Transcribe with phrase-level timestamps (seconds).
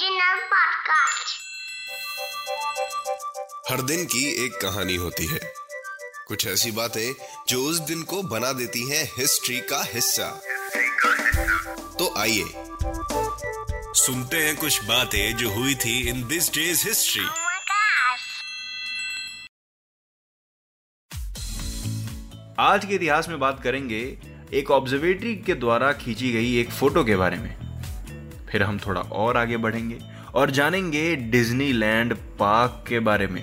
[0.00, 1.32] Podcast.
[3.70, 5.40] हर दिन की एक कहानी होती है
[6.28, 7.12] कुछ ऐसी बातें
[7.48, 10.28] जो उस दिन को बना देती हैं हिस्ट्री का हिस्सा
[11.98, 12.44] तो आइए
[13.94, 17.26] सुनते हैं कुछ बातें जो हुई थी इन दिस डेज़ हिस्ट्री!
[22.60, 24.18] आज के इतिहास में बात करेंगे
[24.52, 27.69] एक ऑब्जर्वेटरी के द्वारा खींची गई एक फ़ोटो के बारे में
[28.50, 29.98] फिर हम थोड़ा और आगे बढ़ेंगे
[30.34, 33.42] और जानेंगे डिज्नीलैंड पार्क के बारे में।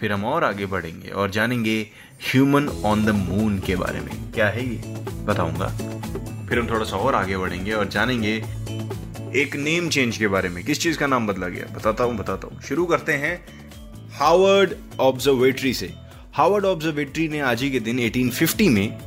[0.00, 1.86] फिर हम और आगे बढ़ेंगे और जानेंगे
[2.22, 4.82] ह्यूमन ऑन द मून के बारे में। क्या है ये?
[5.24, 5.66] बताऊँगा।
[6.48, 8.34] फिर हम थोड़ा सा और आगे बढ़ेंगे और जानेंगे
[9.40, 11.74] एक नेम चेंज के बारे में। किस चीज़ का नाम बदला गया?
[11.74, 13.44] बताता हूँ बताता हूँ। शुरू करते हैं
[14.12, 15.94] हार्वर्ड ऑब्जर्वेटरी से।
[16.32, 18.98] हार्वर्ड ऑब्जर्वेटरी ने आज ही के दिन 1850 में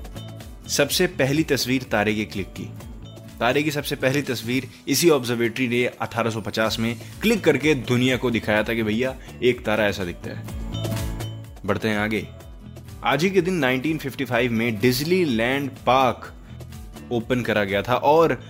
[0.68, 2.70] सबसे पहली तस्वीर तारे की क्लिक की।
[3.39, 8.64] तारे की सबसे पहली तस्वीर इसी ऑब्जर्वेटरी ने 1850 में क्लिक करके दुनिया को दिखाया
[8.64, 12.28] था कि भैया, एक तारा ऐसा दिखता है। बढ़ते हैं आगे।
[13.03, 16.31] आज ही के दिन 1955 में डिज्नी लैंड पार्क
[17.12, 18.41] ओपन करा गया था और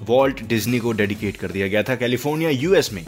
[0.00, 3.04] वॉल्ट डिज्नी को डेडिकेट कर दिया गया था कैलिफ़ोर्निया यूएस में।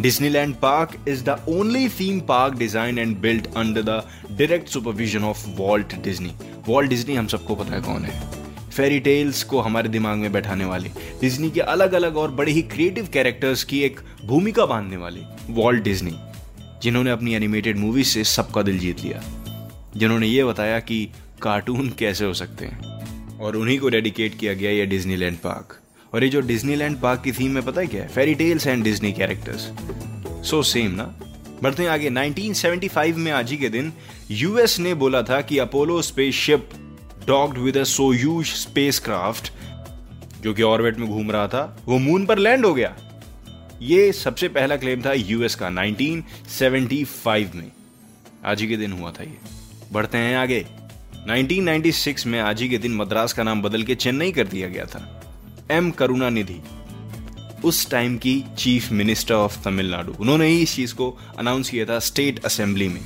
[0.00, 5.46] Disneyland park is the only theme park design and built under the direct supervision of
[5.48, 6.32] Walt Disney
[6.68, 8.39] Walt Disney हम सबको पता है कौन है।
[8.70, 10.88] फेरी टेल्स को हमारे दिमाग में बैठाने वाले
[11.20, 15.20] डिज्नी के अलग अलग और बड़े ही क्रिएटिव कैरेक्टर्स की एक भूमिका बांधने वाले
[15.50, 16.16] वॉल्ट डिज्नी
[16.82, 19.22] जिन्होंने अपनी एनिमेटेड मूवीज़ से सबका दिल जीत लिया,
[19.96, 21.08] जिन्होंने ये बताया कि
[21.42, 25.78] कार्टून कैसे हो सकते हैं। और उन्हीं को डेडिकेट किया गया यह डिज्नीलैंड पार्क
[26.14, 28.08] और ये जो डिज्नीलैंड पार्क की थीम में पता है क्या है?
[28.08, 29.70] Fairy tales and Disney characters
[30.48, 31.14] so same ना?
[31.62, 33.92] बढ़ते हैं आगे। 1975 में आज ही के दिन
[34.30, 36.68] यूएस ने बोला था कि Apollo spaceship
[37.26, 39.52] docked with a Soyuz spacecraft,
[40.42, 42.96] जो कि ऑर्बिट में घूम रहा था, वो मून पर लैंड हो गया।
[43.82, 47.72] ये सबसे पहला क्लेम था यूएस का 1975 में।
[48.44, 49.38] आज ही के दिन हुआ था ये।
[49.92, 50.66] बढ़ते हैं आगे।
[51.28, 54.84] 1996 में आज ही के दिन मद्रास का नाम बदल के चेन्नई कर दिया गया
[54.84, 55.22] था।
[55.70, 56.60] एम करुणानिधि,
[57.64, 61.98] उस टाइम की चीफ मिनिस्टर ऑफ़ तमिलनाडु। उन्होंने ही इस चीज़ को अनाउंस किया था
[61.98, 63.00] स्टेट असेंबली में।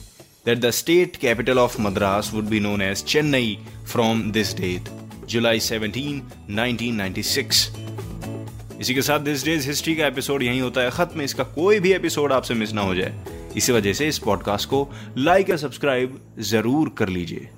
[0.47, 3.59] That the state capital of Madras would be known as Chennai
[3.93, 4.91] from this date,
[5.27, 7.69] July 17 1996
[8.81, 11.93] इसी के साथ दिस डेज़ हिस्ट्री का एपिसोड यही होता है खत्म। इसका कोई भी
[11.93, 13.25] एपिसोड आपसे मिस ना हो जाए।
[13.57, 14.89] इसी वजह से इस पॉडकास्ट को
[15.19, 17.49] लाइक या सब्सक्राइब ज़रूर कर लीजिए।